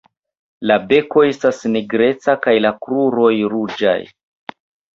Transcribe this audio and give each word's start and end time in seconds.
La 0.71 0.77
beko 0.91 1.23
estas 1.31 1.59
nigreca 1.75 2.37
kaj 2.47 2.55
la 2.67 2.73
kruroj 2.89 3.31
ruĝaj. 3.55 3.97